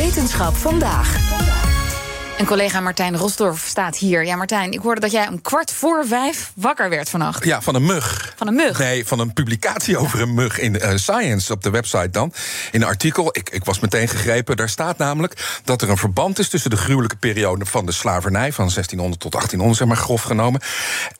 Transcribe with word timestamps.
Wetenschap 0.00 0.56
vandaag. 0.56 1.69
En 2.40 2.46
collega 2.46 2.80
Martijn 2.80 3.16
Rosdorf 3.16 3.66
staat 3.66 3.96
hier. 3.96 4.24
Ja, 4.26 4.36
Martijn, 4.36 4.72
ik 4.72 4.78
hoorde 4.78 5.00
dat 5.00 5.10
jij 5.10 5.28
om 5.28 5.42
kwart 5.42 5.72
voor 5.72 6.06
vijf 6.06 6.52
wakker 6.54 6.88
werd 6.90 7.10
vannacht. 7.10 7.44
Ja, 7.44 7.60
van 7.62 7.74
een 7.74 7.86
mug. 7.86 8.34
Van 8.36 8.46
een 8.46 8.54
mug? 8.54 8.78
Nee, 8.78 9.06
van 9.06 9.18
een 9.18 9.32
publicatie 9.32 9.96
over 10.02 10.20
een 10.20 10.34
mug 10.34 10.58
in 10.58 10.74
uh, 10.74 10.90
Science 10.94 11.52
op 11.52 11.62
de 11.62 11.70
website 11.70 12.10
dan. 12.10 12.32
In 12.72 12.82
een 12.82 12.88
artikel, 12.88 13.28
ik, 13.32 13.50
ik 13.50 13.64
was 13.64 13.80
meteen 13.80 14.08
gegrepen. 14.08 14.56
Daar 14.56 14.68
staat 14.68 14.98
namelijk 14.98 15.60
dat 15.64 15.82
er 15.82 15.90
een 15.90 15.96
verband 15.96 16.38
is 16.38 16.48
tussen 16.48 16.70
de 16.70 16.76
gruwelijke 16.76 17.16
periode 17.16 17.66
van 17.66 17.86
de 17.86 17.92
slavernij, 17.92 18.52
van 18.52 18.64
1600 18.64 19.20
tot 19.20 19.32
1800, 19.32 19.78
zeg 19.78 19.88
maar 19.88 20.04
grof 20.04 20.22
genomen. 20.22 20.60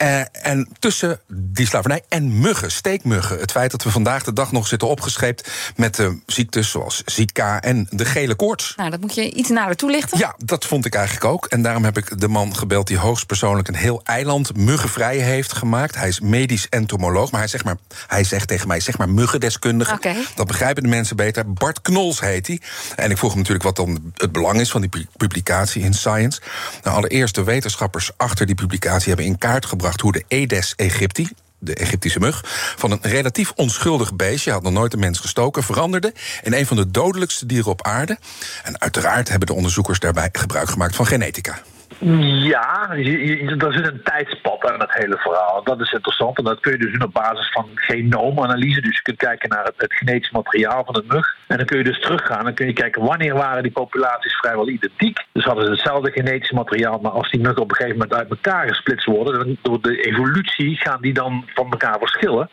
Uh, 0.02 0.20
en 0.46 0.68
tussen 0.78 1.20
die 1.26 1.66
slavernij 1.66 2.02
en 2.08 2.40
muggen, 2.40 2.70
steekmuggen. 2.70 3.38
Het 3.38 3.50
feit 3.50 3.70
dat 3.70 3.82
we 3.82 3.90
vandaag 3.90 4.22
de 4.24 4.32
dag 4.32 4.52
nog 4.52 4.66
zitten 4.66 4.88
opgescheept 4.88 5.50
met 5.76 5.98
uh, 5.98 6.08
ziektes 6.26 6.70
zoals 6.70 7.02
Zika 7.04 7.60
en 7.60 7.86
de 7.90 8.04
gele 8.04 8.34
koorts. 8.34 8.72
Nou, 8.76 8.90
dat 8.90 9.00
moet 9.00 9.14
je 9.14 9.30
iets 9.30 9.48
nader 9.48 9.76
toelichten. 9.76 10.18
Ja, 10.18 10.34
dat 10.44 10.64
vond 10.64 10.84
ik 10.84 10.94
eigenlijk 10.94 11.08
ook. 11.18 11.46
En 11.46 11.62
daarom 11.62 11.84
heb 11.84 11.96
ik 11.96 12.20
de 12.20 12.28
man 12.28 12.56
gebeld 12.56 12.86
die 12.86 12.98
hoogstpersoonlijk 12.98 13.68
een 13.68 13.74
heel 13.74 14.00
eiland 14.04 14.56
muggenvrij 14.56 15.16
heeft 15.16 15.52
gemaakt. 15.52 15.94
Hij 15.94 16.08
is 16.08 16.20
medisch 16.20 16.68
entomoloog, 16.68 17.30
maar 17.30 17.40
hij 17.40 17.48
zegt, 17.48 17.64
maar, 17.64 17.76
hij 18.06 18.24
zegt 18.24 18.48
tegen 18.48 18.68
mij: 18.68 18.80
zeg 18.80 18.98
maar 18.98 19.08
muggendeskundige. 19.08 19.94
Okay. 19.94 20.24
Dat 20.34 20.46
begrijpen 20.46 20.82
de 20.82 20.88
mensen 20.88 21.16
beter. 21.16 21.52
Bart 21.52 21.80
Knols 21.82 22.20
heet 22.20 22.46
hij. 22.46 22.60
En 22.96 23.10
ik 23.10 23.18
vroeg 23.18 23.30
hem 23.30 23.38
natuurlijk 23.38 23.64
wat 23.64 23.76
dan 23.76 24.12
het 24.16 24.32
belang 24.32 24.60
is 24.60 24.70
van 24.70 24.80
die 24.80 25.06
publicatie 25.16 25.82
in 25.82 25.94
Science. 25.94 26.40
Nou, 26.82 26.96
allereerst, 26.96 27.34
de 27.34 27.44
wetenschappers 27.44 28.10
achter 28.16 28.46
die 28.46 28.54
publicatie 28.54 29.08
hebben 29.08 29.26
in 29.26 29.38
kaart 29.38 29.66
gebracht 29.66 30.00
hoe 30.00 30.12
de 30.12 30.24
Aedes 30.28 30.74
aegypti, 30.76 31.28
de 31.60 31.74
Egyptische 31.74 32.18
mug, 32.18 32.42
van 32.76 32.90
een 32.90 32.98
relatief 33.02 33.52
onschuldig 33.54 34.14
beestje, 34.14 34.50
had 34.50 34.62
nog 34.62 34.72
nooit 34.72 34.92
een 34.92 34.98
mens 34.98 35.18
gestoken, 35.18 35.62
veranderde 35.62 36.14
in 36.42 36.52
een 36.52 36.66
van 36.66 36.76
de 36.76 36.90
dodelijkste 36.90 37.46
dieren 37.46 37.70
op 37.70 37.82
aarde. 37.82 38.18
En 38.62 38.80
uiteraard 38.80 39.28
hebben 39.28 39.46
de 39.46 39.54
onderzoekers 39.54 39.98
daarbij 39.98 40.28
gebruik 40.32 40.70
gemaakt 40.70 40.96
van 40.96 41.06
genetica. 41.06 41.62
Ja, 42.00 42.90
er 42.90 43.72
zit 43.72 43.86
een 43.86 44.02
tijdspad 44.02 44.70
aan 44.70 44.80
het 44.80 44.94
hele 44.94 45.16
verhaal. 45.16 45.62
Dat 45.64 45.80
is 45.80 45.92
interessant. 45.92 46.38
En 46.38 46.44
dat 46.44 46.60
kun 46.60 46.72
je 46.72 46.78
dus 46.78 46.92
doen 46.92 47.02
op 47.02 47.12
basis 47.12 47.52
van 47.52 47.68
genoomanalyse. 47.74 48.80
Dus 48.80 48.96
je 48.96 49.02
kunt 49.02 49.16
kijken 49.16 49.48
naar 49.48 49.64
het, 49.64 49.74
genetisch 49.88 50.30
materiaal 50.30 50.84
van 50.84 50.94
de 50.94 51.04
mug. 51.06 51.36
En 51.46 51.56
dan 51.56 51.66
kun 51.66 51.78
je 51.78 51.84
dus 51.84 52.00
teruggaan. 52.00 52.44
Dan 52.44 52.54
kun 52.54 52.66
je 52.66 52.72
kijken 52.72 53.04
wanneer 53.04 53.34
waren 53.34 53.62
die 53.62 53.72
populaties 53.72 54.36
vrijwel 54.36 54.68
identiek. 54.68 55.24
Dus 55.32 55.44
hadden 55.44 55.64
ze 55.64 55.70
hetzelfde 55.70 56.10
genetisch 56.10 56.50
materiaal. 56.50 56.98
Maar 56.98 57.10
als 57.10 57.30
die 57.30 57.40
muggen 57.40 57.62
op 57.62 57.70
een 57.70 57.76
gegeven 57.76 57.98
moment 57.98 58.18
uit 58.18 58.30
elkaar 58.30 58.68
gesplitst 58.68 59.06
worden. 59.06 59.38
Dan 59.38 59.56
door 59.62 59.80
de 59.80 60.02
evolutie 60.02 60.76
gaan 60.76 61.00
die 61.00 61.12
dan 61.12 61.44
van 61.54 61.70
elkaar 61.70 61.98
verschillen. 61.98 62.50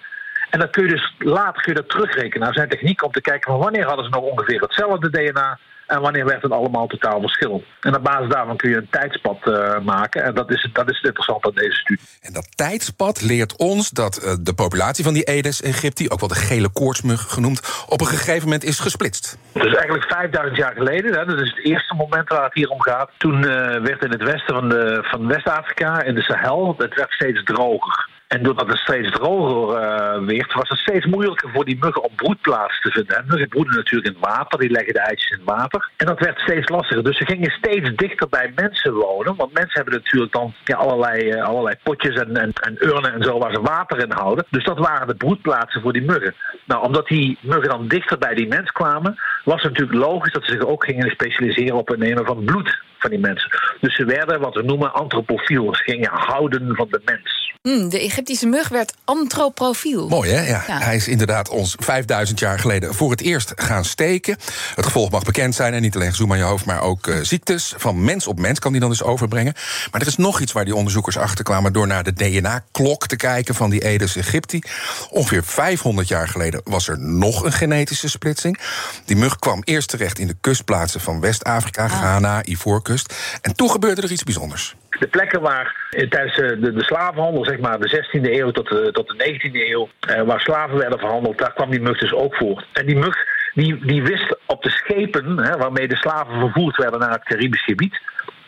En 0.49 0.59
dan 0.59 0.69
kun 0.69 0.83
je 0.83 0.89
dus 0.89 1.15
later 1.17 1.61
kun 1.61 1.73
je 1.73 1.79
dat 1.79 1.89
terugrekenen. 1.89 2.47
Er 2.47 2.53
zijn 2.53 2.69
technieken 2.69 3.05
om 3.05 3.11
te 3.11 3.21
kijken 3.21 3.51
van 3.51 3.59
wanneer 3.59 3.85
hadden 3.85 4.05
ze 4.05 4.11
nog 4.11 4.21
ongeveer 4.21 4.61
hetzelfde 4.61 5.09
DNA 5.09 5.59
en 5.87 6.01
wanneer 6.01 6.25
werd 6.25 6.41
het 6.41 6.51
allemaal 6.51 6.87
totaal 6.87 7.19
verschillend. 7.21 7.63
En 7.81 7.95
op 7.95 8.03
basis 8.03 8.29
daarvan 8.29 8.57
kun 8.57 8.69
je 8.69 8.75
een 8.75 8.87
tijdspad 8.89 9.37
uh, 9.43 9.79
maken. 9.79 10.23
En 10.23 10.33
dat 10.33 10.51
is, 10.51 10.69
dat 10.73 10.89
is 10.89 11.01
interessant 11.01 11.45
aan 11.45 11.51
deze 11.53 11.77
studie. 11.77 12.05
En 12.21 12.33
dat 12.33 12.57
tijdspad 12.57 13.21
leert 13.21 13.55
ons 13.55 13.89
dat 13.89 14.23
uh, 14.23 14.33
de 14.39 14.53
populatie 14.53 15.03
van 15.03 15.13
die 15.13 15.27
Aedes 15.27 15.63
aegypti, 15.63 16.09
ook 16.09 16.19
wel 16.19 16.29
de 16.29 16.35
gele 16.35 16.69
koortsmug 16.69 17.21
genoemd, 17.21 17.85
op 17.87 18.01
een 18.01 18.07
gegeven 18.07 18.43
moment 18.43 18.63
is 18.63 18.79
gesplitst. 18.79 19.37
Dus 19.53 19.75
eigenlijk 19.75 20.03
5000 20.03 20.57
jaar 20.57 20.73
geleden, 20.73 21.13
hè, 21.13 21.25
dat 21.25 21.41
is 21.41 21.49
het 21.49 21.65
eerste 21.65 21.93
moment 21.93 22.29
waar 22.29 22.43
het 22.43 22.53
hier 22.53 22.69
om 22.69 22.81
gaat. 22.81 23.09
Toen 23.17 23.35
uh, 23.35 23.49
werd 23.81 24.03
in 24.03 24.11
het 24.11 24.23
westen 24.23 24.55
van, 24.55 24.69
de, 24.69 24.99
van 25.01 25.27
West-Afrika, 25.27 26.01
in 26.01 26.15
de 26.15 26.21
Sahel, 26.21 26.75
het 26.77 26.95
werd 26.95 27.11
steeds 27.11 27.43
droger. 27.43 28.15
En 28.27 28.43
doordat 28.43 28.67
het 28.67 28.77
steeds 28.77 29.11
droger 29.11 29.81
uh, 29.81 30.25
werd, 30.25 30.53
was 30.53 30.69
het 30.69 30.77
steeds 30.77 31.05
moeilijker 31.05 31.49
voor 31.53 31.65
die 31.65 31.77
muggen 31.79 32.03
om 32.03 32.15
broedplaats 32.15 32.81
te 32.81 32.91
vinden. 32.91 33.17
En 33.17 33.25
muggen 33.27 33.47
broeden 33.47 33.75
natuurlijk 33.75 34.15
in 34.15 34.21
water, 34.21 34.59
die 34.59 34.69
leggen 34.69 34.93
de 34.93 34.99
eitjes 34.99 35.37
in 35.37 35.45
water. 35.45 35.89
En 35.97 36.05
dat 36.05 36.19
werd 36.19 36.39
steeds 36.39 36.69
lastiger. 36.69 37.03
Dus 37.03 37.17
ze 37.17 37.25
gingen 37.25 37.51
steeds 37.51 37.95
dichter 37.95 38.29
bij 38.29 38.51
mensen 38.55 38.93
wonen. 38.93 39.35
Want 39.35 39.53
mensen 39.53 39.81
hebben 39.81 39.93
natuurlijk 39.93 40.33
dan 40.33 40.53
allerlei, 40.65 41.31
uh, 41.31 41.43
allerlei 41.43 41.75
potjes 41.83 42.15
en, 42.15 42.37
en, 42.37 42.53
en, 42.53 42.77
urnen 42.79 43.13
en 43.13 43.23
zo 43.23 43.39
waar 43.39 43.53
ze 43.53 43.61
water 43.61 43.99
in 43.99 44.11
houden. 44.11 44.45
Dus 44.49 44.63
dat 44.63 44.77
waren 44.77 45.07
de 45.07 45.15
broedplaatsen 45.15 45.81
voor 45.81 45.93
die 45.93 46.05
muggen. 46.05 46.35
Nou, 46.65 46.83
omdat 46.83 47.07
die 47.07 47.37
muggen 47.41 47.69
dan 47.69 47.87
dichter 47.87 48.17
bij 48.17 48.33
die 48.33 48.47
mens 48.47 48.71
kwamen, 48.71 49.19
was 49.43 49.61
het 49.61 49.71
natuurlijk 49.71 49.99
logisch 49.99 50.33
dat 50.33 50.45
ze 50.45 50.51
zich 50.51 50.65
ook 50.65 50.85
gingen 50.85 51.09
specialiseren 51.09 51.77
op 51.77 51.87
het 51.87 51.99
nemen 51.99 52.25
van 52.25 52.43
bloed 52.45 52.85
van 52.97 53.09
die 53.09 53.19
mensen. 53.19 53.49
Dus 53.79 53.95
ze 53.95 54.05
werden 54.05 54.39
wat 54.39 54.55
we 54.55 54.63
noemen 54.63 54.93
antropofiel. 54.93 55.75
Ze 55.75 55.83
gingen 55.83 56.09
houden 56.11 56.75
van 56.75 56.87
de 56.89 57.01
mens. 57.05 57.46
Mm, 57.63 57.89
de 57.89 57.99
Egyptische 57.99 58.47
mug 58.47 58.69
werd 58.69 58.93
antropofiel. 59.05 60.07
Mooi, 60.07 60.31
hè? 60.31 60.47
Ja. 60.47 60.63
ja. 60.67 60.79
Hij 60.79 60.95
is 60.95 61.07
inderdaad 61.07 61.49
ons 61.49 61.75
5000 61.79 62.39
jaar 62.39 62.59
geleden 62.59 62.93
voor 62.93 63.11
het 63.11 63.21
eerst 63.21 63.51
gaan 63.55 63.85
steken. 63.85 64.37
Het 64.75 64.85
gevolg 64.85 65.11
mag 65.11 65.23
bekend 65.23 65.55
zijn, 65.55 65.73
en 65.73 65.81
niet 65.81 65.95
alleen 65.95 66.13
zoem 66.13 66.31
aan 66.31 66.37
je 66.37 66.43
hoofd... 66.43 66.65
maar 66.65 66.81
ook 66.81 67.07
uh, 67.07 67.17
ziektes 67.21 67.73
van 67.77 68.03
mens 68.03 68.27
op 68.27 68.39
mens 68.39 68.59
kan 68.59 68.71
die 68.71 68.81
dan 68.81 68.89
dus 68.89 69.03
overbrengen. 69.03 69.53
Maar 69.91 70.01
er 70.01 70.07
is 70.07 70.17
nog 70.17 70.39
iets 70.39 70.51
waar 70.51 70.65
die 70.65 70.75
onderzoekers 70.75 71.17
achter 71.17 71.43
kwamen... 71.43 71.73
door 71.73 71.87
naar 71.87 72.03
de 72.03 72.13
DNA-klok 72.13 73.07
te 73.07 73.15
kijken 73.15 73.55
van 73.55 73.69
die 73.69 73.85
Aedes 73.85 74.17
aegypti. 74.17 74.61
Ongeveer 75.09 75.43
500 75.43 76.07
jaar 76.07 76.27
geleden 76.27 76.61
was 76.63 76.87
er 76.87 76.99
nog 76.99 77.43
een 77.43 77.53
genetische 77.53 78.09
splitsing. 78.09 78.59
Die 79.05 79.15
mug 79.15 79.35
kwam 79.39 79.61
eerst 79.63 79.89
terecht 79.89 80.19
in 80.19 80.27
de 80.27 80.35
kustplaatsen 80.41 81.01
van 81.01 81.19
West-Afrika... 81.19 81.83
Ah. 81.83 81.97
Ghana, 81.97 82.45
Ivoorkust. 82.45 83.13
En 83.41 83.55
toen 83.55 83.71
gebeurde 83.71 84.01
er 84.01 84.11
iets 84.11 84.23
bijzonders 84.23 84.75
de 84.99 85.07
plekken 85.07 85.41
waar 85.41 85.75
tijdens 86.09 86.35
de, 86.35 86.73
de 86.73 86.83
slavenhandel, 86.83 87.45
zeg 87.45 87.59
maar 87.59 87.79
de 87.79 88.03
16e 88.05 88.31
eeuw 88.31 88.51
tot 88.51 88.69
de, 88.69 88.89
tot 88.91 89.07
de 89.07 89.39
19e 89.39 89.69
eeuw, 89.69 89.89
eh, 89.99 90.21
waar 90.21 90.39
slaven 90.39 90.77
werden 90.77 90.99
verhandeld, 90.99 91.37
daar 91.37 91.53
kwam 91.53 91.69
die 91.69 91.81
mug 91.81 91.97
dus 91.97 92.13
ook 92.13 92.35
voor. 92.35 92.65
En 92.73 92.85
die 92.85 92.95
mug 92.95 93.15
die, 93.53 93.85
die 93.85 94.03
wist 94.03 94.37
op 94.45 94.63
de 94.63 94.69
schepen 94.69 95.37
hè, 95.37 95.57
waarmee 95.57 95.87
de 95.87 95.95
slaven 95.95 96.39
vervoerd 96.39 96.77
werden 96.77 96.99
naar 96.99 97.11
het 97.11 97.23
Caribisch 97.23 97.63
gebied. 97.63 97.99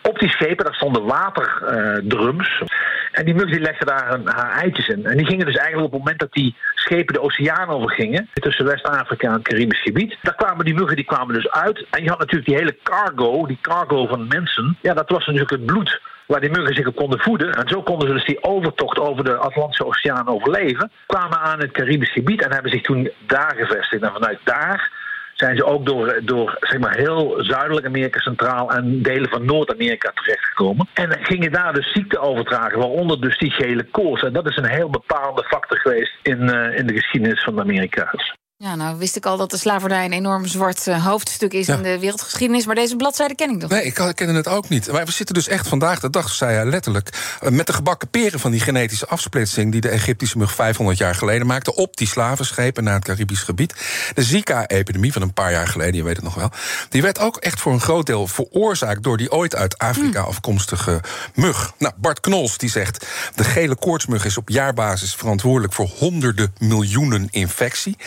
Op 0.01 0.19
die 0.19 0.29
schepen 0.29 0.65
daar 0.65 0.75
stonden 0.75 1.05
waterdrums. 1.05 2.63
en 3.11 3.25
die 3.25 3.33
mug 3.33 3.49
die 3.49 3.59
legde 3.59 3.85
daar 3.85 4.13
een, 4.13 4.27
haar 4.27 4.51
eitjes 4.51 4.87
in. 4.87 5.05
En 5.05 5.17
die 5.17 5.25
gingen 5.25 5.45
dus 5.45 5.55
eigenlijk 5.55 5.85
op 5.85 5.91
het 5.91 5.99
moment 5.99 6.19
dat 6.19 6.33
die 6.33 6.55
schepen 6.73 7.13
de 7.13 7.21
oceaan 7.21 7.69
overgingen, 7.69 8.29
tussen 8.33 8.65
West-Afrika 8.65 9.27
en 9.27 9.33
het 9.33 9.47
Caribisch 9.47 9.81
gebied, 9.81 10.17
daar 10.21 10.35
kwamen 10.35 10.65
die 10.65 10.73
muggen 10.73 10.95
die 10.95 11.05
kwamen 11.05 11.33
dus 11.33 11.49
uit. 11.51 11.85
En 11.89 12.03
je 12.03 12.09
had 12.09 12.19
natuurlijk 12.19 12.47
die 12.47 12.57
hele 12.57 12.77
cargo, 12.83 13.45
die 13.45 13.57
cargo 13.61 14.07
van 14.07 14.27
mensen. 14.27 14.77
Ja, 14.81 14.93
dat 14.93 15.09
was 15.09 15.25
natuurlijk 15.25 15.51
het 15.51 15.65
bloed 15.65 15.99
waar 16.31 16.41
die 16.41 16.49
muggen 16.49 16.75
zich 16.75 16.87
op 16.87 16.95
konden 16.95 17.19
voeden. 17.19 17.53
En 17.53 17.67
zo 17.67 17.81
konden 17.81 18.07
ze 18.07 18.13
dus 18.13 18.25
die 18.25 18.43
overtocht 18.43 18.99
over 18.99 19.23
de 19.23 19.35
Atlantische 19.35 19.85
Oceaan 19.85 20.27
overleven. 20.27 20.91
Kwamen 21.05 21.39
aan 21.39 21.59
het 21.59 21.71
Caribisch 21.71 22.11
gebied 22.11 22.41
en 22.41 22.53
hebben 22.53 22.71
zich 22.71 22.81
toen 22.81 23.11
daar 23.27 23.53
gevestigd. 23.55 24.03
En 24.03 24.11
vanuit 24.11 24.39
daar 24.43 24.91
zijn 25.33 25.57
ze 25.57 25.63
ook 25.63 25.85
door, 25.85 26.19
door 26.23 26.57
zeg 26.59 26.79
maar, 26.79 26.95
heel 26.95 27.35
Zuidelijk 27.37 27.85
Amerika 27.85 28.19
Centraal 28.19 28.71
en 28.71 29.01
delen 29.01 29.29
van 29.29 29.45
Noord-Amerika 29.45 30.11
terechtgekomen. 30.11 30.87
En 30.93 31.17
gingen 31.21 31.51
daar 31.51 31.73
dus 31.73 31.91
ziekte 31.91 32.19
overdragen, 32.19 32.79
waaronder 32.79 33.21
dus 33.21 33.37
die 33.37 33.51
gele 33.51 33.83
koorts. 33.83 34.23
En 34.23 34.33
dat 34.33 34.49
is 34.49 34.57
een 34.57 34.69
heel 34.69 34.89
bepalende 34.89 35.43
factor 35.43 35.77
geweest 35.77 36.13
in, 36.21 36.41
uh, 36.41 36.77
in 36.77 36.87
de 36.87 36.93
geschiedenis 36.93 37.43
van 37.43 37.55
de 37.55 37.61
Amerika's. 37.61 38.37
Ja, 38.63 38.75
nou 38.75 38.97
wist 38.97 39.15
ik 39.15 39.25
al 39.25 39.37
dat 39.37 39.51
de 39.51 39.57
slavernij 39.57 40.05
een 40.05 40.13
enorm 40.13 40.45
zwart 40.45 40.87
uh, 40.87 41.05
hoofdstuk 41.05 41.53
is 41.53 41.67
ja. 41.67 41.75
in 41.75 41.81
de 41.81 41.99
wereldgeschiedenis. 41.99 42.65
Maar 42.65 42.75
deze 42.75 42.95
bladzijde 42.95 43.35
ken 43.35 43.49
ik 43.49 43.57
nog 43.57 43.69
Nee, 43.69 43.85
ik 43.85 44.13
ken 44.15 44.35
het 44.35 44.47
ook 44.47 44.69
niet. 44.69 44.91
Maar 44.91 45.05
we 45.05 45.11
zitten 45.11 45.35
dus 45.35 45.47
echt 45.47 45.67
vandaag 45.67 45.99
de 45.99 46.09
dag, 46.09 46.33
zei 46.33 46.55
hij 46.55 46.65
letterlijk... 46.65 47.37
Uh, 47.43 47.49
met 47.49 47.67
de 47.67 47.73
gebakken 47.73 48.09
peren 48.09 48.39
van 48.39 48.51
die 48.51 48.59
genetische 48.59 49.07
afsplitsing... 49.07 49.71
die 49.71 49.81
de 49.81 49.89
Egyptische 49.89 50.37
mug 50.37 50.53
500 50.53 50.97
jaar 50.97 51.15
geleden 51.15 51.47
maakte... 51.47 51.75
op 51.75 51.97
die 51.97 52.07
slavenschepen 52.07 52.83
naar 52.83 52.93
het 52.93 53.03
Caribisch 53.03 53.43
gebied. 53.43 53.73
De 54.13 54.23
Zika-epidemie 54.23 55.13
van 55.13 55.21
een 55.21 55.33
paar 55.33 55.51
jaar 55.51 55.67
geleden, 55.67 55.95
je 55.95 56.03
weet 56.03 56.15
het 56.15 56.25
nog 56.25 56.35
wel... 56.35 56.51
die 56.89 57.01
werd 57.01 57.19
ook 57.19 57.37
echt 57.37 57.59
voor 57.59 57.73
een 57.73 57.81
groot 57.81 58.05
deel 58.05 58.27
veroorzaakt... 58.27 59.03
door 59.03 59.17
die 59.17 59.31
ooit 59.31 59.55
uit 59.55 59.77
Afrika 59.77 60.19
hmm. 60.19 60.29
afkomstige 60.29 61.01
mug. 61.33 61.73
Nou, 61.77 61.93
Bart 61.97 62.19
Knols 62.19 62.57
die 62.57 62.69
zegt... 62.69 63.05
de 63.35 63.43
gele 63.43 63.75
koortsmug 63.75 64.25
is 64.25 64.37
op 64.37 64.49
jaarbasis 64.49 65.15
verantwoordelijk... 65.15 65.73
voor 65.73 65.89
honderden 65.97 66.53
miljoenen 66.57 67.27
infectie 67.31 67.97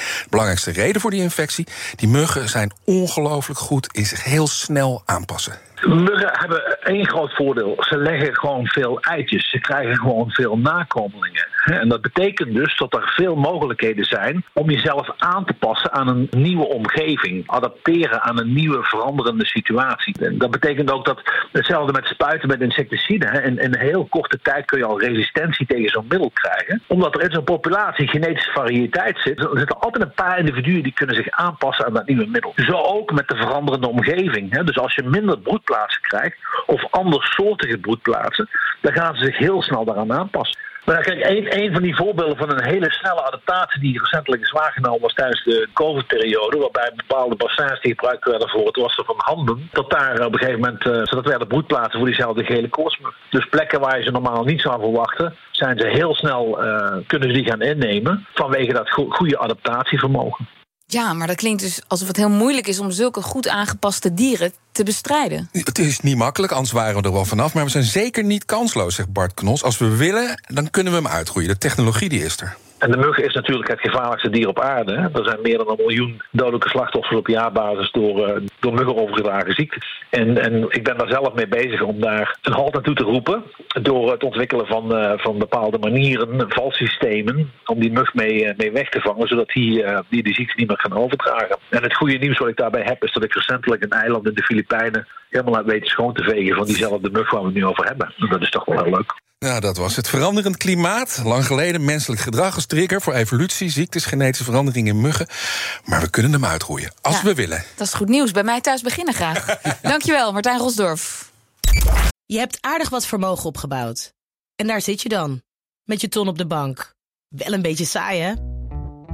belangrijkste 0.42 0.82
reden 0.82 1.00
voor 1.00 1.10
die 1.10 1.22
infectie. 1.22 1.66
Die 1.96 2.08
muggen 2.08 2.48
zijn 2.48 2.72
ongelooflijk 2.84 3.60
goed 3.60 3.88
in 3.92 4.06
zich 4.06 4.24
heel 4.24 4.46
snel 4.46 5.02
aanpassen. 5.04 5.58
Muggen 5.86 6.30
hebben 6.32 6.82
één 6.82 7.08
groot 7.08 7.34
voordeel. 7.34 7.76
Ze 7.78 7.98
leggen 7.98 8.34
gewoon 8.36 8.66
veel 8.66 9.00
eitjes. 9.00 9.50
Ze 9.50 9.60
krijgen 9.60 9.96
gewoon 9.96 10.30
veel 10.30 10.58
nakomelingen. 10.58 11.46
En 11.64 11.88
dat 11.88 12.00
betekent 12.00 12.54
dus 12.54 12.76
dat 12.76 12.94
er 12.94 13.12
veel 13.16 13.36
mogelijkheden 13.36 14.04
zijn 14.04 14.44
om 14.52 14.70
jezelf 14.70 15.08
aan 15.18 15.44
te 15.44 15.52
passen 15.52 15.92
aan 15.92 16.08
een 16.08 16.28
nieuwe 16.30 16.68
omgeving. 16.68 17.42
Adapteren 17.46 18.22
aan 18.22 18.38
een 18.38 18.52
nieuwe 18.52 18.82
veranderende 18.82 19.46
situatie. 19.46 20.14
En 20.20 20.38
dat 20.38 20.50
betekent 20.50 20.90
ook 20.90 21.04
dat 21.04 21.22
hetzelfde 21.52 21.92
met 21.92 22.06
spuiten 22.06 22.48
met 22.48 22.60
insecticiden. 22.60 23.44
In, 23.44 23.58
een 23.58 23.78
heel 23.78 24.06
korte 24.10 24.38
tijd 24.42 24.64
kun 24.64 24.78
je 24.78 24.84
al 24.84 25.00
resistentie 25.00 25.66
tegen 25.66 25.90
zo'n 25.90 26.06
middel 26.08 26.30
krijgen. 26.30 26.82
Omdat 26.86 27.14
er 27.14 27.22
in 27.22 27.32
zo'n 27.32 27.44
populatie 27.44 28.08
genetische 28.08 28.52
variëteit 28.52 29.18
zit. 29.18 29.38
Er 29.38 29.58
zitten 29.58 29.78
altijd 29.78 30.04
een 30.04 30.14
paar 30.14 30.38
individuen 30.38 30.82
die 30.82 30.92
kunnen 30.92 31.16
zich 31.16 31.30
aanpassen 31.30 31.86
aan 31.86 31.94
dat 31.94 32.06
nieuwe 32.06 32.26
middel. 32.26 32.52
Zo 32.56 32.72
ook 32.72 33.12
met 33.12 33.28
de 33.28 33.36
veranderende 33.36 33.88
omgeving. 33.88 34.64
Dus 34.64 34.78
als 34.78 34.94
je 34.94 35.02
minder 35.02 35.42
broedplaatsen 35.72 36.00
krijgt 36.00 36.36
of 36.66 36.86
andersoortige 36.90 37.78
broedplaatsen, 37.78 38.48
dan 38.80 38.92
gaan 38.92 39.16
ze 39.16 39.24
zich 39.24 39.38
heel 39.38 39.62
snel 39.62 39.84
daaraan 39.84 40.12
aanpassen. 40.12 40.60
Nou, 40.84 41.02
kijk, 41.02 41.26
een, 41.26 41.62
een 41.62 41.72
van 41.72 41.82
die 41.82 41.96
voorbeelden 41.96 42.36
van 42.36 42.50
een 42.50 42.64
hele 42.64 42.90
snelle 42.90 43.22
adaptatie 43.22 43.80
die 43.80 43.98
recentelijk 43.98 44.42
is 44.42 44.50
waargenomen 44.50 45.00
was 45.00 45.14
tijdens 45.14 45.44
de 45.44 45.68
COVID-periode, 45.72 46.58
waarbij 46.58 46.92
bepaalde 46.96 47.36
bassins 47.36 47.80
die 47.80 47.90
gebruikt 47.90 48.24
werden 48.24 48.48
voor 48.48 48.66
het 48.66 48.76
wassen 48.76 49.04
van 49.04 49.14
handen, 49.18 49.68
tot 49.72 49.90
daar 49.90 50.26
op 50.26 50.32
een 50.32 50.38
gegeven 50.38 50.60
moment, 50.60 50.86
uh, 50.86 50.92
zodat 51.02 51.26
werden 51.26 51.48
broedplaatsen 51.48 51.98
voor 51.98 52.08
diezelfde 52.08 52.44
gele 52.44 52.68
koortsmug. 52.68 53.14
Dus 53.30 53.48
plekken 53.48 53.80
waar 53.80 53.98
je 53.98 54.04
ze 54.04 54.10
normaal 54.10 54.44
niet 54.44 54.60
zou 54.60 54.80
verwachten, 54.80 55.36
zijn 55.50 55.78
ze 55.78 55.86
heel 55.86 56.14
snel, 56.14 56.64
uh, 56.64 56.96
kunnen 57.06 57.32
die 57.32 57.44
gaan 57.44 57.62
innemen 57.62 58.26
vanwege 58.34 58.72
dat 58.72 58.90
go 58.90 59.06
goede 59.08 59.38
adaptatievermogen. 59.38 60.46
Ja, 60.92 61.12
maar 61.12 61.26
dat 61.26 61.36
klinkt 61.36 61.62
dus 61.62 61.80
alsof 61.86 62.08
het 62.08 62.16
heel 62.16 62.30
moeilijk 62.30 62.66
is 62.66 62.78
om 62.78 62.90
zulke 62.90 63.22
goed 63.22 63.48
aangepaste 63.48 64.14
dieren 64.14 64.52
te 64.72 64.82
bestrijden. 64.82 65.48
Het 65.52 65.78
is 65.78 66.00
niet 66.00 66.16
makkelijk, 66.16 66.52
anders 66.52 66.72
waren 66.72 66.96
we 66.96 67.02
er 67.02 67.12
wel 67.12 67.24
vanaf. 67.24 67.54
Maar 67.54 67.64
we 67.64 67.70
zijn 67.70 67.84
zeker 67.84 68.24
niet 68.24 68.44
kansloos, 68.44 68.94
zegt 68.94 69.12
Bart 69.12 69.34
Knos. 69.34 69.62
Als 69.62 69.78
we 69.78 69.96
willen, 69.96 70.42
dan 70.54 70.70
kunnen 70.70 70.92
we 70.92 70.98
hem 70.98 71.08
uitgroeien. 71.08 71.48
De 71.48 71.58
technologie 71.58 72.08
die 72.08 72.24
is 72.24 72.40
er. 72.40 72.56
En 72.82 72.90
de 72.90 72.96
mug 72.96 73.18
is 73.18 73.34
natuurlijk 73.34 73.68
het 73.68 73.80
gevaarlijkste 73.80 74.30
dier 74.30 74.48
op 74.48 74.60
aarde. 74.60 74.92
Er 74.92 75.24
zijn 75.24 75.38
meer 75.42 75.58
dan 75.58 75.68
een 75.68 75.76
miljoen 75.86 76.22
dodelijke 76.30 76.68
slachtoffers 76.68 77.16
op 77.16 77.26
jaarbasis 77.26 77.90
door, 77.90 78.28
uh, 78.28 78.36
door 78.60 78.72
muggen 78.72 78.96
overgedragen 78.96 79.54
ziektes. 79.54 80.02
En, 80.10 80.38
en 80.38 80.66
ik 80.68 80.84
ben 80.84 80.98
daar 80.98 81.08
zelf 81.08 81.34
mee 81.34 81.48
bezig 81.48 81.82
om 81.82 82.00
daar 82.00 82.38
een 82.42 82.52
halt 82.52 82.72
naartoe 82.72 82.94
te 82.94 83.04
roepen. 83.04 83.42
Door 83.82 84.10
het 84.10 84.22
ontwikkelen 84.22 84.66
van, 84.66 84.98
uh, 84.98 85.12
van 85.16 85.38
bepaalde 85.38 85.78
manieren, 85.78 86.44
valsystemen, 86.48 87.52
om 87.64 87.80
die 87.80 87.92
mug 87.92 88.14
mee, 88.14 88.44
uh, 88.44 88.50
mee 88.56 88.72
weg 88.72 88.88
te 88.88 89.00
vangen, 89.00 89.28
zodat 89.28 89.48
die, 89.48 89.84
die 90.08 90.22
die 90.22 90.34
ziekte 90.34 90.54
niet 90.56 90.68
meer 90.68 90.82
kan 90.88 90.98
overdragen. 90.98 91.56
En 91.68 91.82
het 91.82 91.96
goede 91.96 92.18
nieuws 92.18 92.38
wat 92.38 92.48
ik 92.48 92.56
daarbij 92.56 92.82
heb, 92.84 93.04
is 93.04 93.12
dat 93.12 93.24
ik 93.24 93.34
recentelijk 93.34 93.82
een 93.82 93.90
eiland 93.90 94.28
in 94.28 94.34
de 94.34 94.42
Filipijnen 94.42 95.06
helemaal 95.32 95.56
uit 95.56 95.66
weten 95.66 95.88
schoon 95.88 96.14
te 96.14 96.22
vegen 96.22 96.56
van 96.56 96.66
diezelfde 96.66 97.10
mug 97.10 97.30
waar 97.30 97.40
we 97.40 97.46
het 97.46 97.56
nu 97.56 97.66
over 97.66 97.84
hebben. 97.84 98.14
En 98.18 98.28
dat 98.28 98.40
is 98.40 98.50
toch 98.50 98.64
wel 98.64 98.82
heel 98.82 98.92
leuk. 98.92 99.20
Ja, 99.38 99.60
dat 99.60 99.76
was 99.76 99.96
het. 99.96 100.08
Veranderend 100.08 100.56
klimaat. 100.56 101.20
Lang 101.24 101.46
geleden 101.46 101.84
menselijk 101.84 102.20
gedrag 102.20 102.54
als 102.54 102.66
trigger 102.66 103.00
voor 103.00 103.12
evolutie, 103.12 103.68
ziektes, 103.68 104.04
genetische 104.04 104.44
veranderingen 104.44 104.94
in 104.94 105.00
muggen. 105.00 105.26
Maar 105.84 106.00
we 106.00 106.10
kunnen 106.10 106.32
hem 106.32 106.44
uitroeien, 106.44 106.92
als 107.00 107.16
Ja, 107.16 107.22
we 107.24 107.34
willen. 107.34 107.64
Dat 107.76 107.86
is 107.86 107.94
goed 107.94 108.08
nieuws. 108.08 108.30
Bij 108.30 108.44
mij 108.44 108.60
thuis 108.60 108.82
beginnen 108.82 109.14
graag. 109.14 109.44
Dankjewel, 109.82 110.32
Martijn 110.32 110.58
Rosdorf. 110.58 111.30
Je 112.26 112.38
hebt 112.38 112.58
aardig 112.60 112.88
wat 112.88 113.06
vermogen 113.06 113.44
opgebouwd. 113.44 114.12
En 114.56 114.66
daar 114.66 114.80
zit 114.80 115.02
je 115.02 115.08
dan, 115.08 115.42
met 115.84 116.00
je 116.00 116.08
ton 116.08 116.28
op 116.28 116.38
de 116.38 116.46
bank. 116.46 116.94
Wel 117.28 117.52
een 117.52 117.62
beetje 117.62 117.84
saai, 117.84 118.20
hè? 118.20 118.32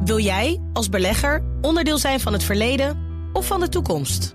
Wil 0.04 0.18
jij, 0.18 0.60
als 0.72 0.88
belegger, 0.88 1.44
onderdeel 1.60 1.98
zijn 1.98 2.20
van 2.20 2.32
het 2.32 2.42
verleden 2.42 3.06
of 3.32 3.46
van 3.46 3.60
de 3.60 3.68
toekomst? 3.68 4.34